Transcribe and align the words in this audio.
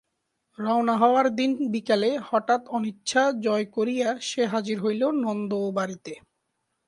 রওনা 0.59 0.95
হওয়ার 0.97 1.27
দিন 1.35 1.51
বিকালে 1.71 2.09
হঠাৎ 2.29 2.61
অনিচ্ছা 2.67 3.23
জয় 3.41 3.65
করিয়া 3.75 4.09
সে 4.21 4.43
হাজির 4.45 4.77
হইল 4.83 5.03
নন্দও 5.23 5.67
বাড়িতে। 5.71 6.13